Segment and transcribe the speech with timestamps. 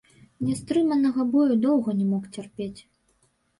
[0.45, 2.75] Нястрыманага болю доўга не мог цярпець.